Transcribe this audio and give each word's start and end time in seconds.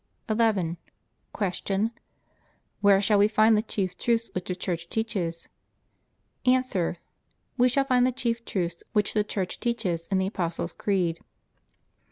11. 0.27 0.77
Q. 1.37 1.91
Where 2.81 2.99
shall 3.03 3.19
we 3.19 3.27
find 3.27 3.55
the 3.55 3.61
chief 3.61 3.95
truths 3.99 4.31
which 4.33 4.45
the 4.45 4.55
Church 4.55 4.89
teaches? 4.89 5.47
A. 6.47 6.97
We 7.55 7.69
shall 7.69 7.85
find 7.85 8.07
the 8.07 8.11
chief 8.11 8.43
truths 8.43 8.83
which 8.93 9.13
the 9.13 9.23
Church 9.23 9.59
teaches 9.59 10.07
in 10.07 10.17
the 10.17 10.25
Apostles' 10.25 10.73
Creed. 10.73 11.19